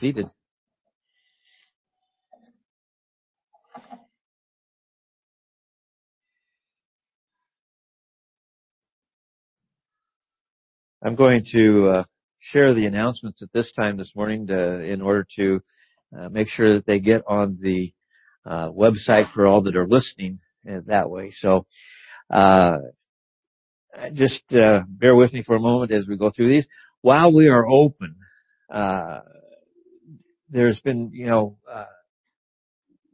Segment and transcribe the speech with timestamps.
[0.00, 0.30] seated.
[11.04, 12.04] I'm going to uh,
[12.40, 15.60] share the announcements at this time this morning to, in order to
[16.18, 17.92] uh, make sure that they get on the
[18.44, 21.30] uh, website for all that are listening uh, that way.
[21.38, 21.66] So,
[22.32, 22.78] uh,
[24.12, 26.66] just uh, bear with me for a moment as we go through these.
[27.00, 28.16] While we are open,
[30.50, 31.56] there's been, you know,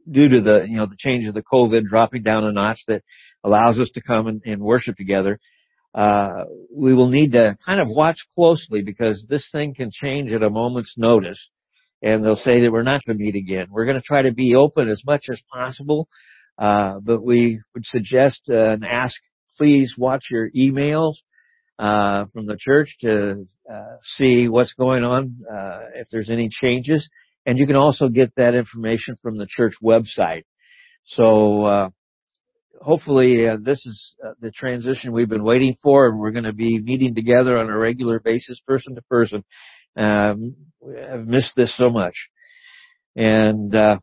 [0.09, 3.03] due to the, you know, the change of the COVID dropping down a notch that
[3.43, 5.39] allows us to come and, and worship together
[5.95, 6.43] uh,
[6.75, 10.49] we will need to kind of watch closely because this thing can change at a
[10.49, 11.49] moment's notice
[12.01, 13.67] and they'll say that we're not to meet again.
[13.71, 16.09] We're going to try to be open as much as possible,
[16.59, 19.15] uh, but we would suggest uh, and ask
[19.57, 21.13] please watch your emails
[21.79, 27.09] uh, from the church to uh, see what's going on, uh, if there's any changes,
[27.45, 30.43] and you can also get that information from the church website.
[31.05, 31.89] So uh,
[32.81, 36.53] hopefully uh, this is uh, the transition we've been waiting for, and we're going to
[36.53, 39.43] be meeting together on a regular basis, person to person.
[39.95, 40.55] Um,
[41.11, 42.15] I've missed this so much,
[43.15, 43.97] and uh,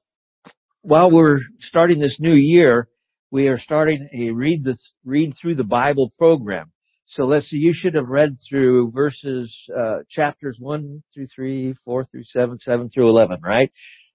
[0.80, 2.88] while we're starting this new year,
[3.30, 6.72] we are starting a read the read through the Bible program.
[7.12, 12.04] So let's see, you should have read through verses, uh, chapters 1 through 3, 4
[12.06, 13.70] through 7, 7 through 11, right?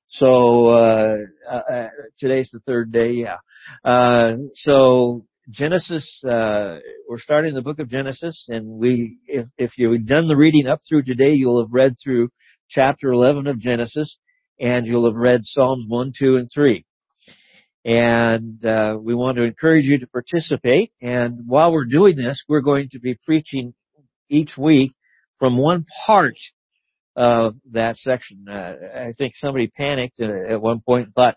[0.07, 1.15] So, uh,
[1.47, 1.87] uh, uh,
[2.17, 3.37] today's the third day, yeah.
[3.85, 10.07] Uh, so Genesis, uh, we're starting the book of Genesis and we, if, if you've
[10.07, 12.29] done the reading up through today, you'll have read through
[12.67, 14.17] chapter 11 of Genesis
[14.59, 16.83] and you'll have read Psalms 1, 2, and 3.
[17.85, 20.91] And, uh, we want to encourage you to participate.
[21.01, 23.73] And while we're doing this, we're going to be preaching
[24.29, 24.91] each week
[25.39, 26.35] from one part
[27.15, 28.45] of that section.
[28.47, 31.35] Uh, I think somebody panicked at one point and thought,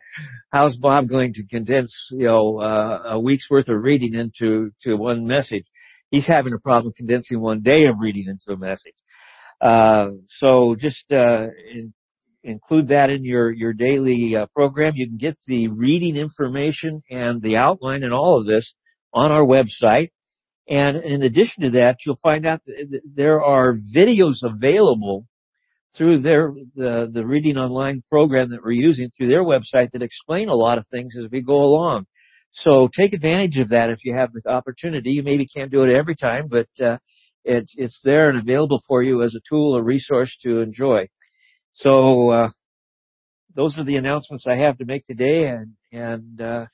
[0.52, 4.94] "How's Bob going to condense, you know, uh, a week's worth of reading into to
[4.96, 5.64] one message?"
[6.10, 8.94] He's having a problem condensing one day of reading into a message.
[9.60, 11.94] Uh, so just uh, in,
[12.42, 14.92] include that in your your daily uh, program.
[14.96, 18.74] You can get the reading information and the outline and all of this
[19.12, 20.10] on our website.
[20.68, 25.26] And in addition to that, you'll find out that there are videos available
[25.96, 30.48] through their the, the reading online program that we're using through their website that explain
[30.48, 32.06] a lot of things as we go along.
[32.52, 35.10] So take advantage of that if you have the opportunity.
[35.10, 36.98] You maybe can't do it every time, but uh,
[37.44, 41.08] it's it's there and available for you as a tool, a resource to enjoy.
[41.74, 42.48] So uh,
[43.54, 46.66] those are the announcements I have to make today, and and uh,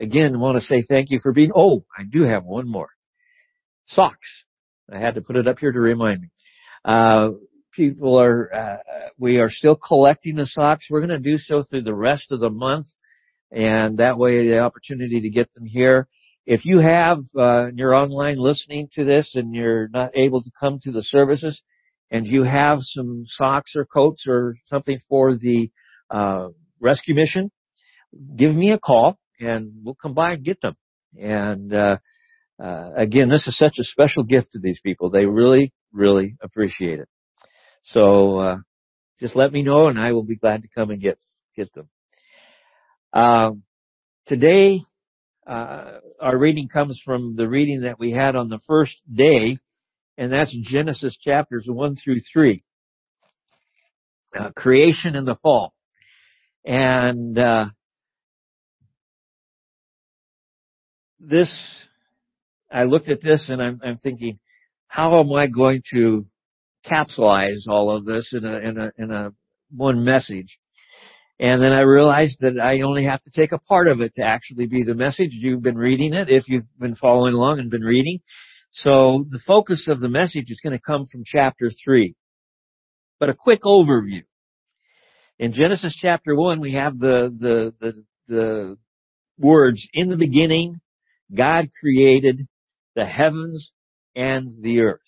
[0.00, 1.52] again, want to say thank you for being.
[1.54, 2.90] Oh, I do have one more.
[3.88, 4.44] Socks.
[4.92, 6.28] I had to put it up here to remind me.
[6.84, 7.30] Uh,
[7.72, 8.76] people are, uh,
[9.18, 10.86] we are still collecting the socks.
[10.90, 12.86] We're going to do so through the rest of the month.
[13.52, 16.08] And that way the opportunity to get them here.
[16.46, 20.78] If you have, uh, you're online listening to this and you're not able to come
[20.82, 21.60] to the services
[22.10, 25.70] and you have some socks or coats or something for the,
[26.10, 26.48] uh,
[26.80, 27.50] rescue mission,
[28.36, 30.76] give me a call and we'll come by and get them.
[31.18, 31.96] And, uh,
[32.62, 35.10] uh, again, this is such a special gift to these people.
[35.10, 37.08] They really, really appreciate it.
[37.84, 38.56] So uh,
[39.18, 41.18] just let me know, and I will be glad to come and get
[41.56, 41.88] get them.
[43.12, 43.62] Um,
[44.26, 44.80] today,
[45.46, 49.58] uh, our reading comes from the reading that we had on the first day,
[50.20, 52.62] and that's Genesis chapters one through three,
[54.38, 55.72] uh, creation and the fall,
[56.64, 57.66] and uh,
[61.18, 61.52] this.
[62.72, 64.38] I looked at this and I'm, I'm thinking,
[64.86, 66.24] how am I going to
[66.88, 69.32] capsulize all of this in a, in a, in a
[69.74, 70.58] one message.
[71.38, 74.22] And then I realized that I only have to take a part of it to
[74.22, 75.30] actually be the message.
[75.32, 78.20] You've been reading it if you've been following along and been reading.
[78.72, 82.14] So the focus of the message is going to come from chapter three.
[83.18, 84.22] But a quick overview.
[85.38, 88.78] In Genesis chapter one, we have the, the, the, the
[89.38, 90.80] words, in the beginning,
[91.34, 92.46] God created
[92.94, 93.72] the heavens
[94.14, 95.00] and the earth.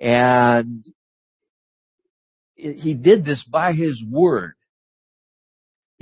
[0.00, 0.84] And
[2.56, 4.54] he did this by his word.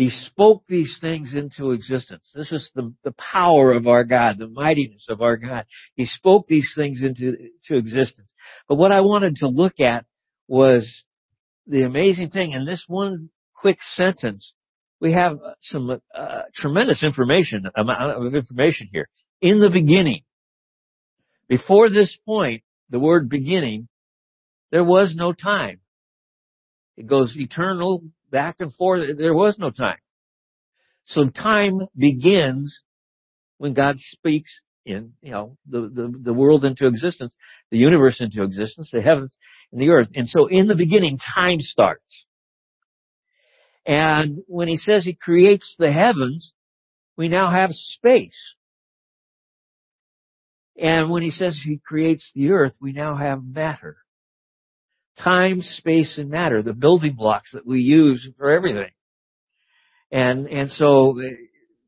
[0.00, 2.30] He spoke these things into existence.
[2.34, 5.66] This is the, the power of our God, the mightiness of our God.
[5.94, 7.36] He spoke these things into
[7.66, 8.30] to existence.
[8.66, 10.06] But what I wanted to look at
[10.48, 10.90] was
[11.66, 12.52] the amazing thing.
[12.52, 14.54] In this one quick sentence,
[15.02, 19.06] we have some uh, tremendous information, amount of information here.
[19.42, 20.22] In the beginning,
[21.46, 23.86] before this point, the word beginning,
[24.70, 25.80] there was no time.
[26.96, 29.16] It goes eternal back and forth.
[29.18, 29.98] There was no time.
[31.06, 32.80] So time begins
[33.58, 34.50] when God speaks
[34.86, 37.34] in, you know, the, the, the world into existence,
[37.70, 39.36] the universe into existence, the heavens
[39.72, 40.08] and the earth.
[40.14, 42.26] And so in the beginning, time starts.
[43.86, 46.52] And when he says he creates the heavens,
[47.16, 48.54] we now have space.
[50.80, 53.98] And when he says he creates the earth, we now have matter.
[55.22, 58.90] Time, space, and matter, the building blocks that we use for everything.
[60.10, 61.20] And, and so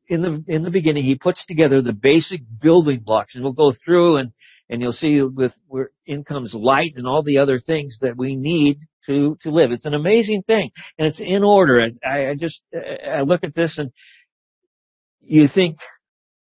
[0.07, 3.73] in the, in the beginning, he puts together the basic building blocks and we'll go
[3.83, 4.31] through and,
[4.69, 8.35] and you'll see with where in comes light and all the other things that we
[8.35, 9.71] need to, to live.
[9.71, 11.85] It's an amazing thing and it's in order.
[12.05, 13.91] I, I just, I look at this and
[15.21, 15.77] you think,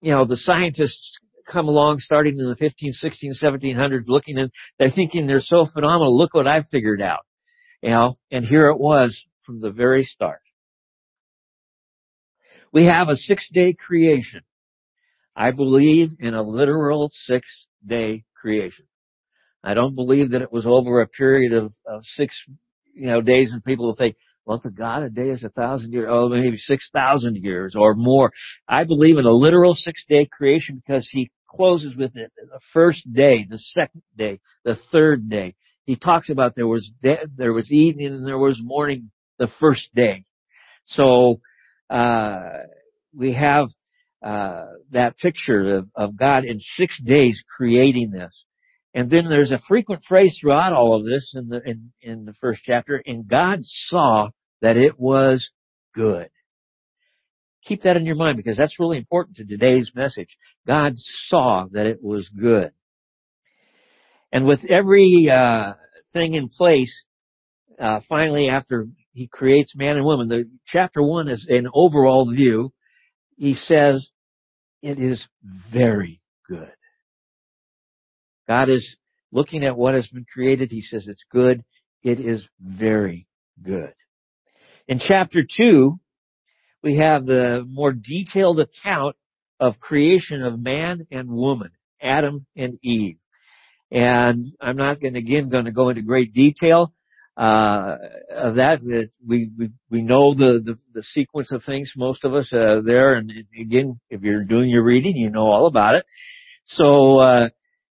[0.02, 1.18] you know, the scientists
[1.52, 6.18] come along starting in the 15, 16, 1700s looking and they're thinking they're so phenomenal.
[6.18, 7.26] Look what I've figured out.
[7.82, 10.42] You know, and here it was from the very start.
[12.72, 14.42] We have a six day creation.
[15.36, 17.48] I believe in a literal six
[17.86, 18.86] day creation.
[19.64, 22.36] I don't believe that it was over a period of, of six,
[22.94, 25.94] you know, days and people will think, well, for God, a day is a thousand
[25.94, 28.32] years, oh, maybe six thousand years or more.
[28.68, 33.02] I believe in a literal six day creation because he closes with it the first
[33.12, 35.56] day, the second day, the third day.
[35.86, 39.90] He talks about there was de- there was evening and there was morning the first
[39.96, 40.26] day.
[40.86, 41.40] So
[41.90, 42.50] uh,
[43.16, 43.70] we have
[44.24, 48.46] uh, that picture of, of God in six days creating this.
[48.94, 52.34] And then there's a frequent phrase throughout all of this in the in, in the
[52.42, 54.30] first chapter, and God saw
[54.62, 55.52] that it was
[55.94, 56.30] good.
[57.66, 60.30] Keep that in your mind because that's really important to today's message.
[60.66, 60.94] God
[61.28, 62.72] saw that it was good.
[64.32, 65.74] And with every uh,
[66.14, 66.94] thing in place,
[67.80, 72.72] uh, finally after he creates man and woman, the chapter one is an overall view.
[73.38, 74.08] He says,
[74.82, 75.26] it is
[75.72, 76.72] very good.
[78.48, 78.96] God is
[79.32, 80.72] looking at what has been created.
[80.72, 81.64] He says it's good.
[82.02, 83.28] It is very
[83.62, 83.94] good.
[84.88, 86.00] In chapter two,
[86.84, 89.16] we have the more detailed account
[89.60, 91.72] of creation of man and woman,
[92.02, 93.18] Adam and Eve.
[93.92, 96.94] And I'm not going to, again going to go into great detail
[97.36, 97.96] uh,
[98.32, 98.80] of that.
[99.28, 101.94] We, we we know the, the, the sequence of things.
[101.98, 105.66] Most of us uh, there, and again, if you're doing your reading, you know all
[105.66, 106.06] about it.
[106.66, 107.50] So uh,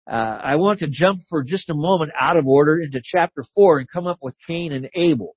[0.09, 0.13] uh,
[0.43, 3.87] I want to jump for just a moment out of order into chapter four and
[3.91, 5.35] come up with Cain and Abel.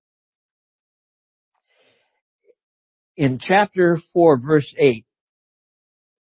[3.16, 5.04] In chapter 4 verse 8,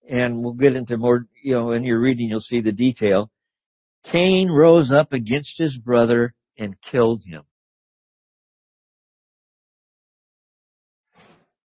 [0.10, 3.30] and we'll get into more, you know, in your reading you'll see the detail,
[4.12, 7.44] Cain rose up against his brother and killed him.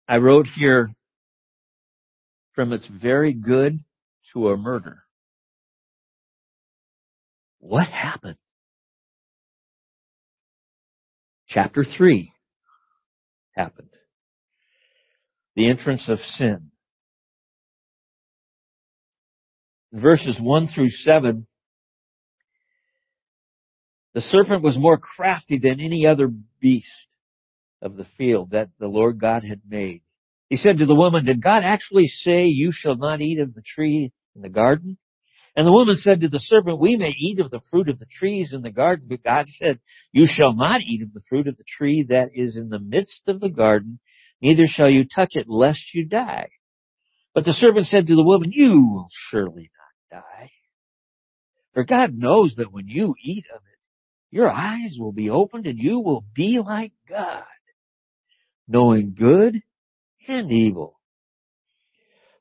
[0.08, 0.92] I wrote here
[2.54, 3.80] from it's very good
[4.34, 5.04] to a murder.
[7.60, 8.38] What happened?
[11.50, 12.31] Chapter 3
[13.56, 13.90] happened
[15.57, 16.69] the entrance of sin.
[19.92, 21.48] In verses 1 through 7,
[24.13, 26.31] the serpent was more crafty than any other
[26.62, 26.88] beast
[27.81, 30.03] of the field that the Lord God had made.
[30.48, 33.63] He said to the woman, Did God actually say, You shall not eat of the
[33.63, 35.00] tree in the garden?
[35.55, 38.05] And the woman said to the serpent, We may eat of the fruit of the
[38.05, 39.79] trees in the garden, but God said,
[40.12, 43.24] You shall not eat of the fruit of the tree that is in the midst
[43.25, 44.00] of the garden,
[44.41, 46.50] neither shall you touch it lest you die.
[47.34, 49.70] But the servant said to the woman, you will surely
[50.12, 50.51] not die.
[51.74, 55.77] For God knows that when you eat of it, your eyes will be opened and
[55.77, 57.44] you will be like God,
[58.67, 59.62] knowing good
[60.27, 61.00] and evil.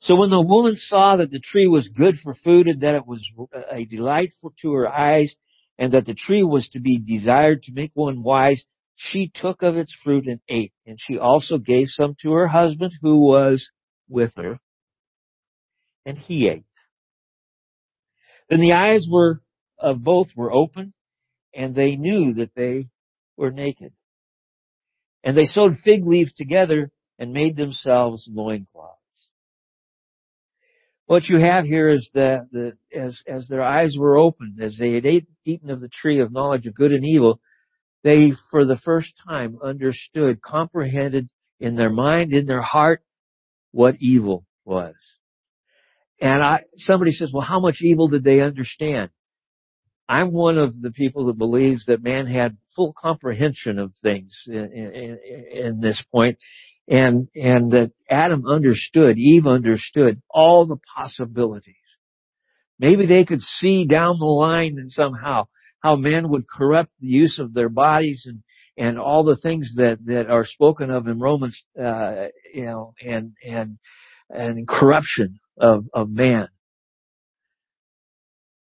[0.00, 3.06] So when the woman saw that the tree was good for food and that it
[3.06, 3.22] was
[3.70, 5.34] a delight to her eyes
[5.78, 8.62] and that the tree was to be desired to make one wise,
[8.96, 12.92] she took of its fruit and ate, and she also gave some to her husband
[13.02, 13.68] who was
[14.08, 14.58] with her,
[16.06, 16.64] and he ate.
[18.48, 19.42] Then the eyes were
[19.78, 20.94] of both were open,
[21.54, 22.88] and they knew that they
[23.36, 23.92] were naked.
[25.22, 28.96] And they sewed fig leaves together and made themselves loincloths.
[31.06, 34.94] What you have here is that the, as, as their eyes were opened, as they
[34.94, 37.40] had ate, eaten of the tree of knowledge of good and evil,
[38.06, 43.02] they for the first time understood, comprehended in their mind, in their heart,
[43.72, 44.94] what evil was.
[46.20, 49.10] And I, somebody says, well, how much evil did they understand?
[50.08, 54.54] I'm one of the people that believes that man had full comprehension of things in,
[54.54, 55.18] in,
[55.52, 56.38] in this point,
[56.86, 61.74] and and that Adam understood, Eve understood all the possibilities.
[62.78, 65.48] Maybe they could see down the line and somehow
[65.80, 68.42] how men would corrupt the use of their bodies and
[68.78, 73.32] and all the things that that are spoken of in Romans, uh, you know, and
[73.44, 73.78] and
[74.28, 76.48] and corruption of of man.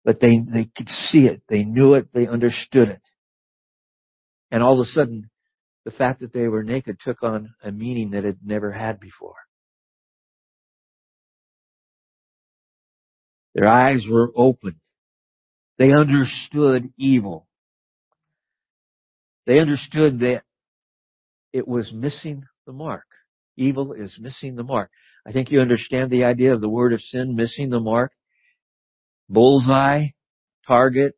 [0.06, 3.02] But they they could see it, they knew it, they understood it,
[4.52, 5.30] and all of a sudden,
[5.86, 9.36] the fact that they were naked took on a meaning that it never had before.
[13.56, 14.80] Their eyes were open.
[15.78, 17.48] They understood evil.
[19.46, 20.42] They understood that
[21.54, 23.06] it was missing the mark.
[23.56, 24.92] Evil is missing the mark.
[25.26, 28.12] I think you understand the idea of the word of sin missing the mark.
[29.30, 30.08] Bullseye,
[30.68, 31.14] target.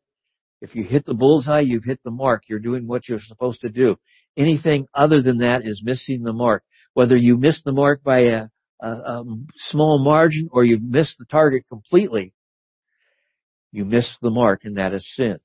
[0.60, 2.42] If you hit the bullseye, you've hit the mark.
[2.48, 3.96] You're doing what you're supposed to do.
[4.36, 6.62] Anything other than that is missing the mark.
[6.94, 8.42] Whether you miss the mark by a,
[8.80, 9.24] a, a
[9.68, 12.32] small margin or you miss the target completely,
[13.72, 15.38] you miss the mark and that is sin.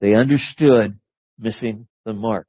[0.00, 0.98] They understood
[1.38, 2.46] missing the mark.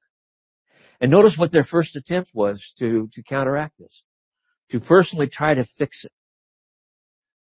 [1.00, 4.04] And notice what their first attempt was to, to counteract this.
[4.72, 6.12] To personally try to fix it.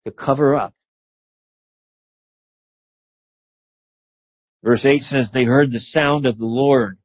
[0.06, 0.74] To cover up.
[4.63, 6.98] Verse 8 says, they heard the sound of the Lord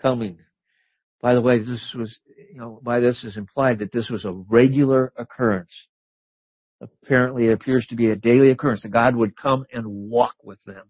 [0.00, 0.38] coming.
[1.20, 2.18] By the way, this was,
[2.52, 5.72] you know, by this is implied that this was a regular occurrence.
[6.82, 10.58] Apparently it appears to be a daily occurrence that God would come and walk with
[10.66, 10.84] them.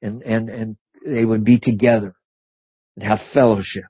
[0.00, 0.76] And, and, and
[1.06, 2.14] they would be together
[2.96, 3.84] and have fellowship.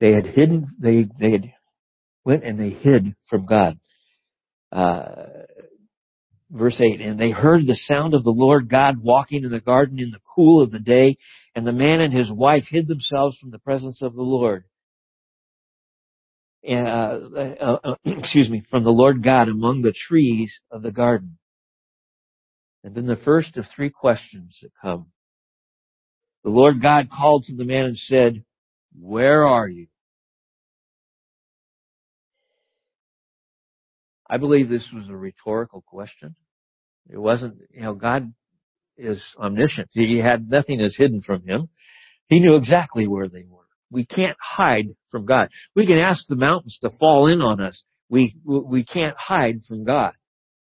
[0.00, 1.52] They had hidden, they, they had
[2.24, 3.78] went and they hid from God.
[4.70, 5.06] Uh,
[6.50, 9.98] verse 8, and they heard the sound of the Lord God walking in the garden
[9.98, 11.16] in the cool of the day,
[11.54, 14.64] and the man and his wife hid themselves from the presence of the Lord.
[16.68, 21.38] Uh, uh, uh, excuse me, from the Lord God among the trees of the garden.
[22.84, 25.06] And then the first of three questions that come.
[26.44, 28.44] The Lord God called to the man and said,
[28.98, 29.88] Where are you?
[34.28, 36.36] I believe this was a rhetorical question.
[37.08, 38.32] It wasn't, you know, God
[38.98, 39.88] is omniscient.
[39.92, 41.68] He had nothing is hidden from him.
[42.28, 43.67] He knew exactly where they were.
[43.90, 45.48] We can't hide from God.
[45.74, 47.82] We can ask the mountains to fall in on us.
[48.08, 50.12] We, we can't hide from God.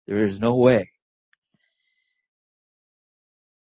[0.07, 0.89] There is no way.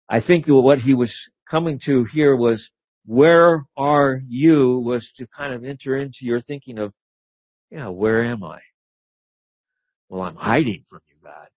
[0.10, 1.14] I think what he was
[1.50, 2.70] coming to here was,
[3.06, 6.94] where are you was to kind of enter into your thinking of,
[7.72, 8.60] yeah, where am I?
[10.10, 11.48] Well, I'm hiding from you, God.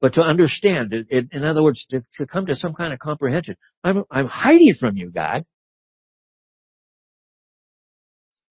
[0.00, 2.98] But to understand, it, it, in other words, to, to come to some kind of
[2.98, 5.44] comprehension, I'm, I'm hiding from you, God.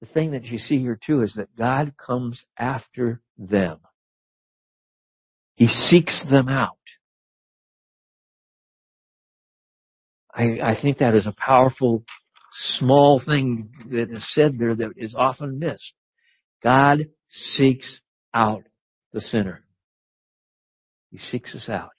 [0.04, 3.78] The thing that you see here too is that God comes after them.
[5.56, 6.78] He seeks them out.
[10.36, 12.04] I, I think that is a powerful,
[12.80, 15.94] small thing that is said there that is often missed.
[16.62, 18.02] God seeks
[18.34, 18.64] out
[19.14, 19.64] the sinner.
[21.12, 21.92] He seeks us out.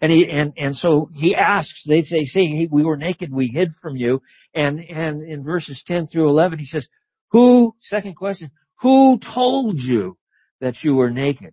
[0.00, 3.70] And he, and, and so he asks, they say, say, we were naked, we hid
[3.82, 4.22] from you.
[4.54, 6.86] And, and in verses 10 through 11, he says,
[7.30, 10.16] who, second question, who told you
[10.60, 11.52] that you were naked?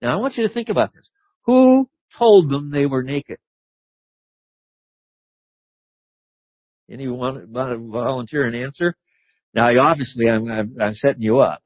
[0.00, 1.08] Now I want you to think about this.
[1.44, 3.38] Who told them they were naked?
[6.90, 8.94] Anyone want to volunteer an answer?
[9.54, 11.60] Now obviously I'm, I'm, I'm setting you up.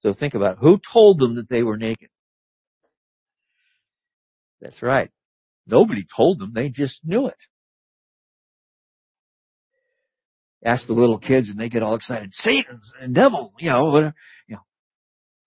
[0.00, 0.58] So think about it.
[0.60, 2.09] who told them that they were naked.
[4.60, 5.10] That's right.
[5.66, 6.52] Nobody told them.
[6.54, 7.36] They just knew it.
[10.64, 12.30] Ask the little kids and they get all excited.
[12.32, 14.14] Satan and devil, you know, whatever,
[14.46, 14.62] you know.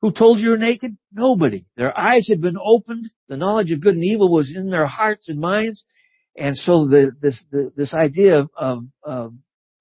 [0.02, 0.98] Who told you you're naked?
[1.12, 1.66] Nobody.
[1.78, 3.12] Their eyes had been opened.
[3.30, 5.84] The knowledge of good and evil was in their hearts and minds.
[6.36, 9.34] And so the, this, the, this idea of, of, of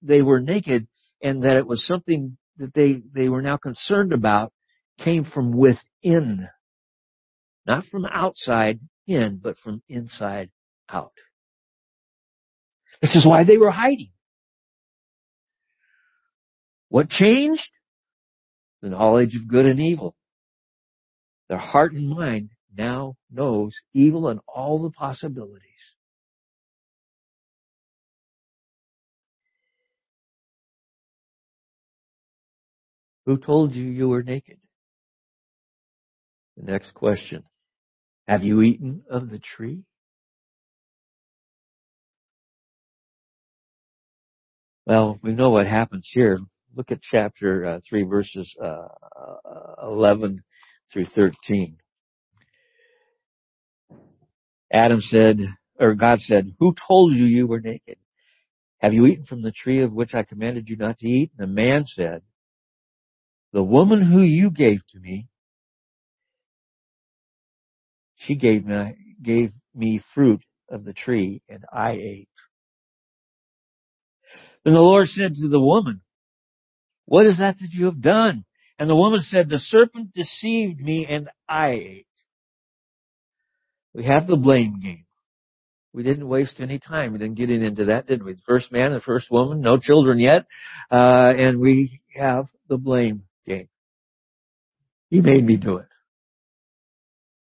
[0.03, 0.87] they were naked
[1.21, 4.53] and that it was something that they, they were now concerned about
[4.99, 6.47] came from within.
[7.65, 10.49] Not from outside in, but from inside
[10.89, 11.13] out.
[13.01, 14.11] This is why they were hiding.
[16.89, 17.69] What changed?
[18.81, 20.15] The knowledge of good and evil.
[21.49, 25.69] Their heart and mind now knows evil and all the possibilities.
[33.25, 34.57] Who told you you were naked?
[36.57, 37.43] The next question.
[38.27, 39.83] Have you eaten of the tree?
[44.85, 46.39] Well, we know what happens here.
[46.75, 48.87] Look at chapter uh, 3 verses uh,
[49.83, 50.43] 11
[50.91, 51.77] through 13.
[54.73, 55.39] Adam said,
[55.79, 57.97] or God said, who told you you were naked?
[58.79, 61.31] Have you eaten from the tree of which I commanded you not to eat?
[61.37, 62.21] And the man said,
[63.53, 65.27] the woman who you gave to me,
[68.25, 72.29] she gave me, gave me fruit of the tree and I ate.
[74.63, 76.01] Then the Lord said to the woman,
[77.05, 78.45] what is that that you have done?
[78.79, 82.07] And the woman said, the serpent deceived me and I ate.
[83.93, 85.05] We have the blame game.
[85.93, 87.13] We didn't waste any time.
[87.13, 88.33] We didn't get into that, did we?
[88.33, 90.45] The first man, the first woman, no children yet,
[90.89, 93.67] uh, and we have the blame game.
[95.09, 95.85] He made me do it.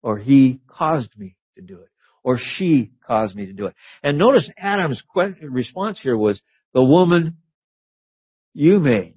[0.03, 1.89] Or he caused me to do it.
[2.23, 3.73] Or she caused me to do it.
[4.03, 5.01] And notice Adam's
[5.41, 6.41] response here was,
[6.73, 7.37] the woman
[8.53, 9.15] you made.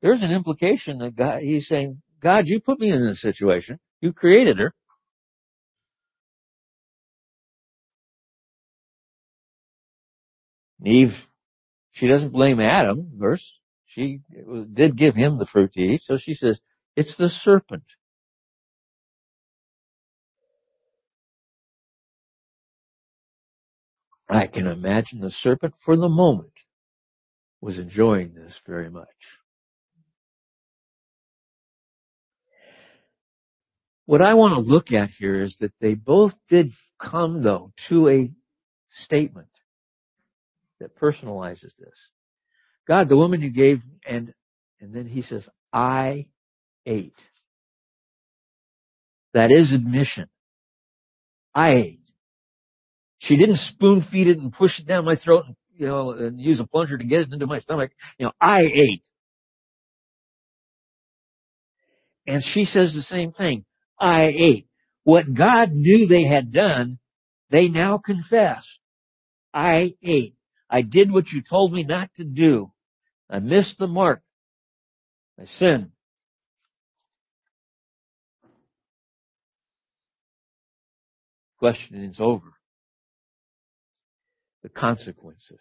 [0.00, 3.78] There's an implication that God, he's saying, God, you put me in this situation.
[4.00, 4.74] You created her.
[10.84, 11.12] Eve,
[11.92, 13.44] she doesn't blame Adam, verse.
[13.86, 14.20] She
[14.72, 16.60] did give him the fruit to eat, so she says,
[16.96, 17.84] it's the serpent.
[24.28, 26.52] I can imagine the serpent for the moment
[27.60, 29.06] was enjoying this very much.
[34.06, 38.08] What I want to look at here is that they both did come though to
[38.08, 38.30] a
[39.04, 39.48] statement
[40.80, 41.94] that personalizes this.
[42.88, 44.34] God, the woman you gave, and,
[44.80, 46.26] and then he says, I
[46.86, 47.14] ate.
[49.34, 50.28] That is admission.
[51.54, 52.00] I ate.
[53.18, 56.40] She didn't spoon feed it and push it down my throat and, you know, and
[56.40, 57.92] use a plunger to get it into my stomach.
[58.18, 59.04] You know, I ate.
[62.26, 63.64] And she says the same thing.
[63.98, 64.66] I ate.
[65.04, 66.98] What God knew they had done,
[67.50, 68.64] they now confess.
[69.54, 70.34] I ate.
[70.68, 72.72] I did what you told me not to do.
[73.30, 74.22] I missed the mark.
[75.40, 75.91] I sinned.
[81.62, 82.54] Questioning is over.
[84.64, 85.60] The consequences.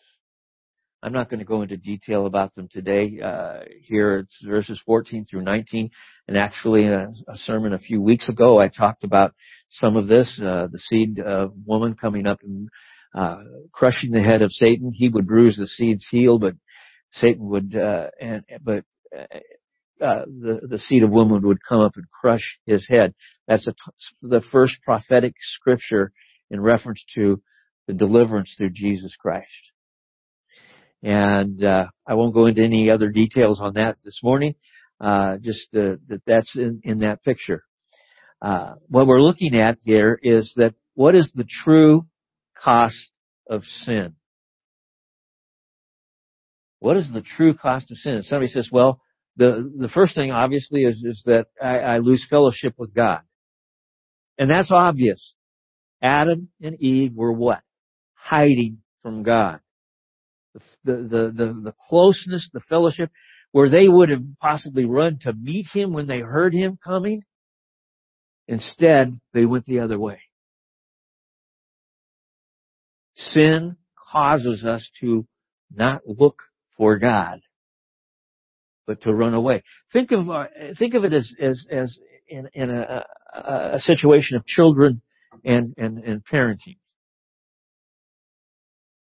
[1.03, 3.19] I'm not going to go into detail about them today.
[3.23, 5.91] Uh, here it's verses 14 through 19,
[6.27, 9.35] and actually a, a, sermon a few weeks ago I talked about
[9.69, 10.27] some of this.
[10.41, 12.69] Uh, the seed uh, woman coming up and
[13.13, 14.91] uh, crushing the head of Satan.
[14.91, 16.55] He would bruise the seed's heel, but
[17.11, 18.85] Satan would uh, and but
[20.01, 23.13] uh, the the seed of woman would come up and crush his head.
[23.47, 23.67] That's
[24.21, 26.11] the first prophetic scripture
[26.49, 27.41] in reference to
[27.87, 29.47] the deliverance through Jesus Christ.
[31.03, 34.55] And uh, I won't go into any other details on that this morning.
[34.99, 37.63] Uh, just uh, that that's in, in that picture.
[38.41, 42.05] Uh, what we're looking at here is that what is the true
[42.55, 43.09] cost
[43.49, 44.15] of sin?
[46.79, 48.23] What is the true cost of sin?
[48.23, 49.01] Somebody says, well,
[49.41, 53.21] the the first thing obviously is is that I, I lose fellowship with God,
[54.37, 55.33] and that's obvious.
[56.01, 57.61] Adam and Eve were what?
[58.15, 59.59] Hiding from God
[60.83, 63.09] the, the, the, the closeness, the fellowship,
[63.51, 67.23] where they would have possibly run to meet him when they heard him coming.
[68.47, 70.19] Instead, they went the other way.
[73.15, 73.77] Sin
[74.11, 75.25] causes us to
[75.73, 76.41] not look
[76.77, 77.41] for God,
[78.91, 79.63] but to run away.
[79.93, 80.45] Think of uh,
[80.77, 85.01] think of it as as as in, in a, a, a situation of children
[85.43, 86.77] and and and parenting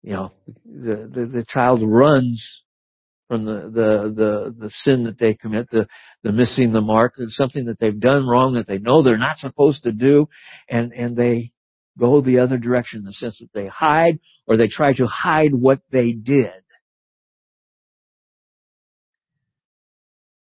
[0.03, 0.33] you know,
[0.65, 2.63] the, the, the child runs
[3.29, 5.87] from the, the, the, the sin that they commit, the,
[6.23, 9.85] the missing the mark, something that they've done wrong that they know they're not supposed
[9.85, 10.29] to do,
[10.69, 11.53] and, and they
[11.99, 15.55] go the other direction in the sense that they hide or they try to hide
[15.55, 16.60] what they did.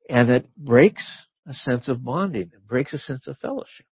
[0.10, 1.06] And it breaks
[1.48, 2.52] a sense of bonding.
[2.54, 3.86] It breaks a sense of fellowship.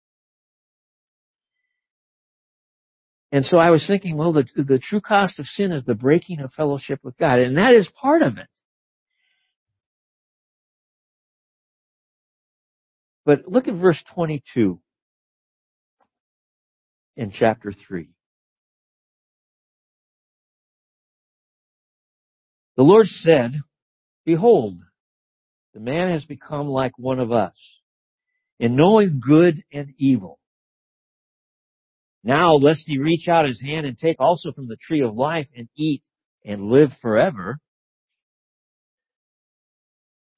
[3.32, 6.40] And so I was thinking, well, the, the true cost of sin is the breaking
[6.40, 8.48] of fellowship with God, and that is part of it.
[13.26, 14.80] But look at verse 22
[17.18, 18.08] in chapter 3.
[22.78, 23.60] The Lord said,
[24.24, 24.78] Behold,
[25.78, 27.54] the man has become like one of us
[28.60, 30.40] in knowing good and evil.
[32.24, 35.48] Now, lest he reach out his hand and take also from the tree of life
[35.56, 36.02] and eat
[36.44, 37.60] and live forever.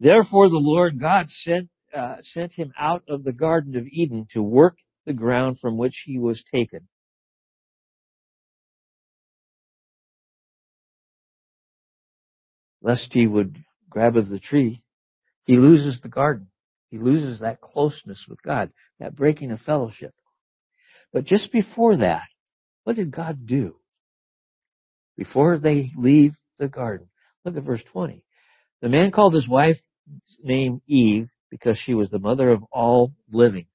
[0.01, 4.43] Therefore the Lord God sent, uh, sent him out of the Garden of Eden to
[4.43, 4.75] work
[5.05, 6.89] the ground from which he was taken.
[12.81, 13.55] Lest he would
[13.89, 14.83] grab of the tree,
[15.49, 16.45] he loses the garden.
[16.91, 20.13] He loses that closeness with God, that breaking of fellowship.
[21.11, 22.27] But just before that,
[22.83, 23.77] what did God do?
[25.17, 27.07] Before they leave the garden.
[27.43, 28.23] Look at verse 20.
[28.83, 29.81] The man called his wife's
[30.43, 33.65] name Eve because she was the mother of all living.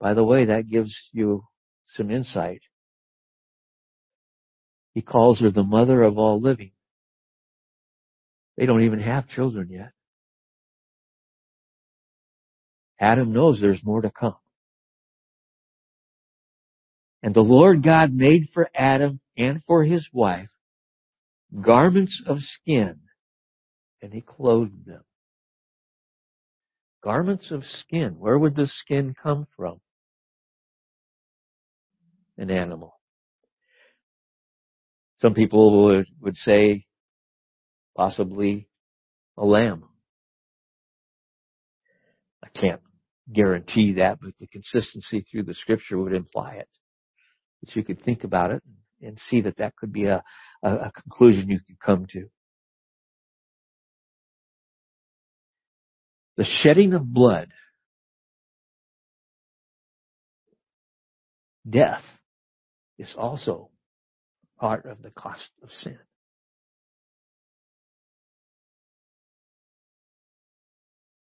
[0.00, 1.44] By the way, that gives you
[1.90, 2.62] some insight.
[4.94, 6.72] He calls her the mother of all living.
[8.56, 9.92] They don't even have children yet.
[13.00, 14.36] Adam knows there's more to come.
[17.22, 20.48] And the Lord God made for Adam and for his wife
[21.62, 23.00] garments of skin,
[24.02, 25.02] and he clothed them.
[27.02, 28.16] Garments of skin.
[28.18, 29.80] Where would the skin come from?
[32.38, 32.98] An animal.
[35.18, 36.86] Some people would, would say
[37.96, 38.68] possibly
[39.36, 39.84] a lamb.
[42.44, 42.80] I can't
[43.32, 46.68] guarantee that, but the consistency through the scripture would imply it.
[47.62, 48.62] That you could think about it
[49.00, 50.22] and see that that could be a,
[50.62, 52.26] a, a conclusion you could come to.
[56.36, 57.48] The shedding of blood,
[61.68, 62.02] death,
[62.98, 63.70] is also
[64.58, 65.98] part of the cost of sin.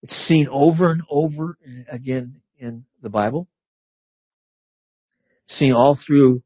[0.04, 1.56] It's seen over and over
[1.90, 3.48] again in the Bible.
[5.48, 6.42] Seen all through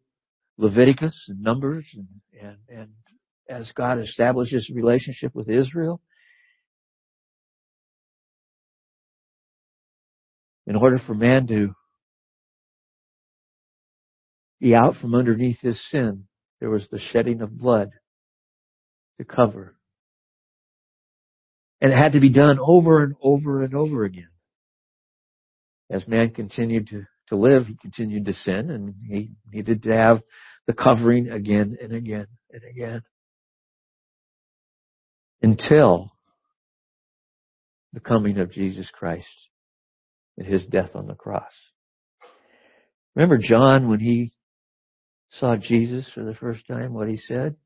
[0.58, 2.06] Leviticus and Numbers and,
[2.40, 2.88] and, and
[3.48, 6.00] as God establishes a relationship with Israel.
[10.68, 11.74] In order for man to
[14.60, 16.28] be out from underneath his sin,
[16.60, 17.90] there was the shedding of blood
[19.18, 19.77] to cover
[21.80, 24.28] and it had to be done over and over and over again.
[25.90, 30.22] As man continued to, to live, he continued to sin and he needed to have
[30.66, 33.02] the covering again and again and again.
[35.40, 36.12] Until
[37.92, 39.26] the coming of Jesus Christ
[40.36, 41.52] and his death on the cross.
[43.14, 44.32] Remember John when he
[45.30, 47.56] saw Jesus for the first time, what he said?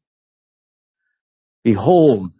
[1.64, 2.30] Behold,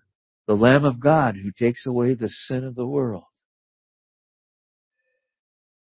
[0.52, 3.24] the Lamb of God who takes away the sin of the world.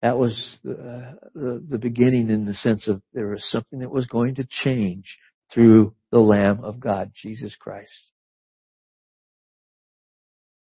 [0.02, 3.90] That was the, uh, the, the beginning in the sense of there was something that
[3.90, 5.18] was going to change
[5.54, 7.94] through the Lamb of God, Jesus Christ,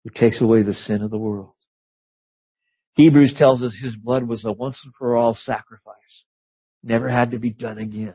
[0.04, 1.54] who takes away the sin of the world.
[2.92, 5.96] Hebrews tells us his blood was a once and for all sacrifice.
[6.84, 8.14] Never had to be done again.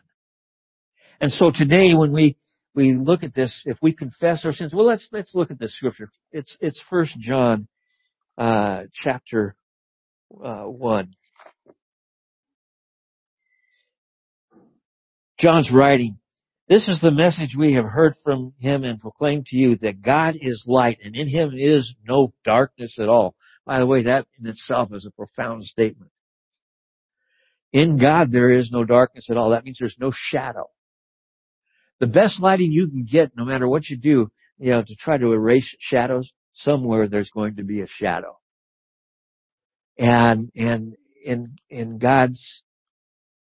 [1.19, 2.37] And so today when we
[2.75, 5.75] we look at this, if we confess our sins, well, let's let's look at this
[5.75, 6.09] scripture.
[6.31, 7.67] It's it's First John,
[8.37, 9.55] uh, chapter
[10.43, 11.15] uh, one.
[15.39, 16.17] John's writing.
[16.67, 20.35] This is the message we have heard from him and proclaimed to you that God
[20.41, 23.35] is light and in him is no darkness at all.
[23.65, 26.09] By the way, that in itself is a profound statement.
[27.71, 29.51] In God there is no darkness at all.
[29.51, 30.69] That means there's no shadow
[31.99, 35.17] the best lighting you can get, no matter what you do, you know, to try
[35.17, 38.37] to erase shadows, somewhere there's going to be a shadow.
[39.97, 42.63] And, and in, in God's,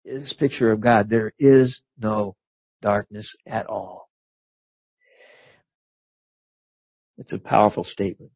[0.04, 2.36] this picture of God, there is no
[2.82, 4.10] darkness at all.
[7.18, 8.32] It's a powerful statement.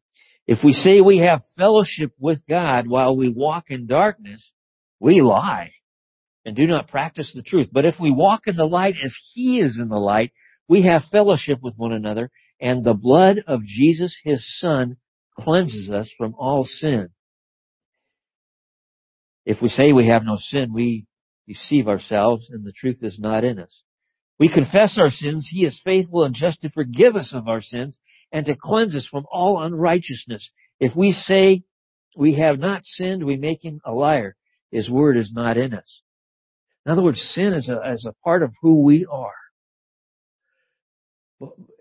[0.46, 4.42] If we say we have fellowship with God while we walk in darkness,
[4.98, 5.70] we lie
[6.44, 7.68] and do not practice the truth.
[7.72, 10.32] But if we walk in the light as He is in the light,
[10.68, 14.96] we have fellowship with one another, and the blood of Jesus, His Son,
[15.38, 17.08] cleanses us from all sin.
[19.44, 21.06] If we say we have no sin, we
[21.48, 23.82] deceive ourselves, and the truth is not in us.
[24.38, 25.48] We confess our sins.
[25.50, 27.96] He is faithful and just to forgive us of our sins
[28.32, 30.50] and to cleanse us from all unrighteousness.
[30.78, 31.64] If we say
[32.16, 34.36] we have not sinned, we make him a liar.
[34.70, 36.02] His word is not in us.
[36.90, 39.30] In other words, sin is a, is a part of who we are.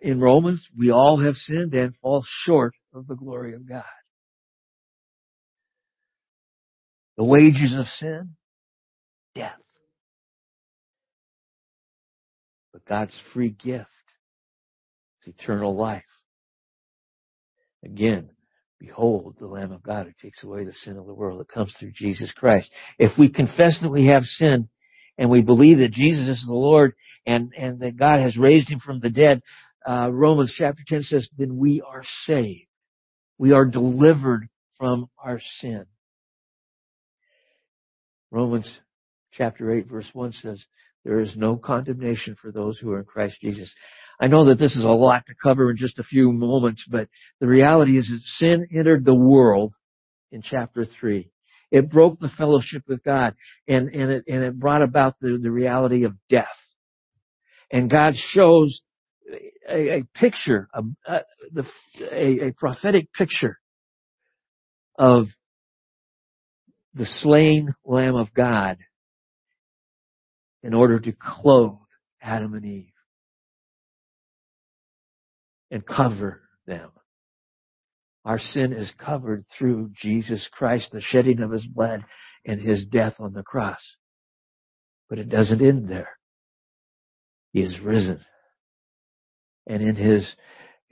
[0.04, 3.82] In Romans, we all have sinned and fall short of the glory of God.
[7.18, 8.36] The wages of sin?
[9.34, 9.58] Death.
[12.72, 13.88] But God's free gift
[15.26, 16.04] is eternal life.
[17.84, 18.30] Again,
[18.80, 21.74] behold the Lamb of God who takes away the sin of the world that comes
[21.80, 22.70] through Jesus Christ.
[23.00, 24.70] If we confess that we have sinned
[25.20, 26.94] and we believe that Jesus is the Lord
[27.28, 29.42] and, and that God has raised him from the dead,
[29.88, 32.68] uh, Romans chapter 10 says, then we are saved.
[33.38, 35.86] We are delivered from our sin.
[38.32, 38.80] Romans
[39.34, 40.64] chapter 8 verse 1 says,
[41.04, 43.74] there is no condemnation for those who are in Christ Jesus.
[44.22, 47.08] I know that this is a lot to cover in just a few moments, but
[47.42, 49.74] the reality is that sin entered the world
[50.32, 51.30] in chapter 3.
[51.72, 53.36] It broke the fellowship with God
[53.68, 56.48] and, and it, and it brought about the, the reality of death.
[57.72, 58.82] And God shows
[59.70, 61.20] a, a picture, a, uh,
[62.12, 63.60] a, a prophetic picture
[64.98, 65.28] of
[66.96, 68.78] the slain Lamb of God
[70.64, 71.78] in order to clothe
[72.22, 72.92] Adam and Eve
[75.72, 76.90] and cover them.
[78.30, 82.06] Our sin is covered through Jesus Christ, the shedding of His blood
[82.46, 83.82] and His death on the cross.
[85.10, 86.12] But it doesn't end there.
[87.54, 88.24] He is risen.
[89.66, 90.32] And in His,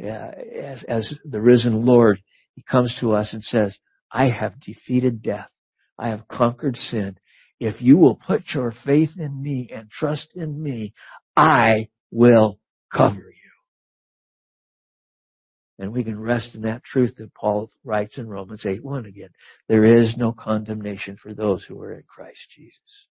[0.04, 2.18] uh, as, as the risen Lord,
[2.56, 3.78] He comes to us and says,
[4.12, 5.50] I have defeated death.
[6.00, 7.20] I have conquered sin.
[7.60, 10.92] If you will put your faith in me and trust in me,
[11.36, 12.58] I will
[12.92, 13.37] cover you.
[15.80, 19.30] And we can rest in that truth that Paul writes in Romans 8 1 again.
[19.68, 23.08] There is no condemnation for those who are in Christ Jesus.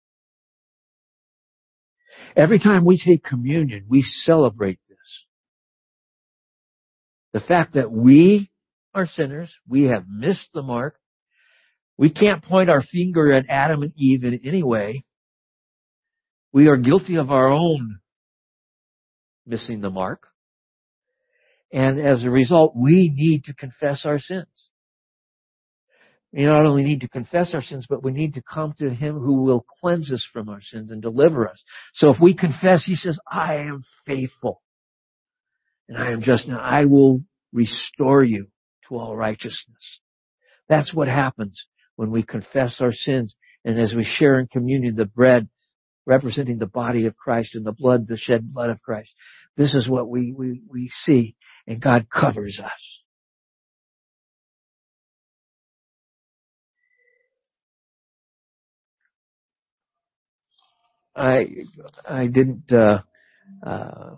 [2.35, 5.25] Every time we take communion, we celebrate this.
[7.33, 8.49] The fact that we
[8.93, 10.95] are sinners, we have missed the mark,
[11.97, 15.03] we can't point our finger at Adam and Eve in any way.
[16.51, 17.99] We are guilty of our own
[19.45, 20.27] missing the mark.
[21.75, 24.47] And as a result, we need to confess our sins.
[26.31, 29.19] We not only need to confess our sins, but we need to come to Him
[29.19, 31.61] who will cleanse us from our sins and deliver us.
[31.95, 34.61] So if we confess, He says, I am faithful.
[35.89, 38.47] And I am just now, I will restore you
[38.87, 39.99] to all righteousness.
[40.69, 41.61] That's what happens
[41.97, 43.35] when we confess our sins
[43.65, 45.49] and as we share in communion the bread
[46.05, 49.11] representing the body of Christ and the blood, the shed blood of Christ.
[49.57, 51.34] This is what we, we, we see
[51.67, 53.01] and God covers us.
[61.15, 61.47] I
[62.07, 63.01] I didn't uh,
[63.65, 64.15] uh,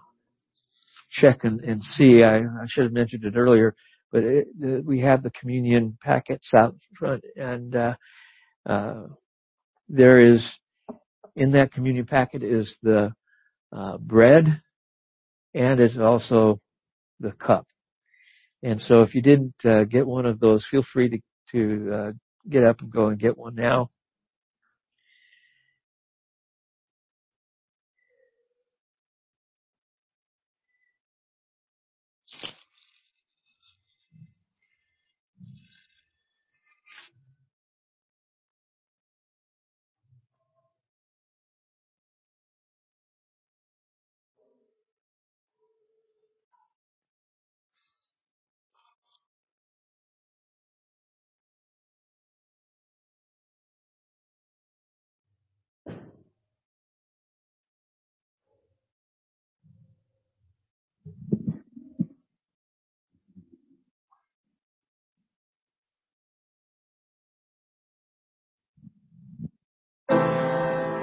[1.12, 2.23] check and, and see.
[2.23, 3.75] I, I, should have mentioned it earlier,
[4.12, 4.47] but it,
[4.83, 7.93] we have the communion packets out front, and uh,
[8.65, 9.03] uh
[9.89, 10.43] there is
[11.36, 13.13] in that communion packet is the
[13.71, 14.62] uh, bread,
[15.53, 16.60] and it's also
[17.19, 17.65] the cup.
[18.63, 21.19] And so if you didn't uh, get one of those, feel free to,
[21.51, 22.12] to uh,
[22.49, 23.89] get up and go and get one now.